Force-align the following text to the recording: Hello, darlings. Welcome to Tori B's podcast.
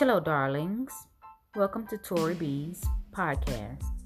Hello, 0.00 0.18
darlings. 0.18 0.94
Welcome 1.54 1.86
to 1.88 1.98
Tori 1.98 2.32
B's 2.32 2.82
podcast. 3.12 3.99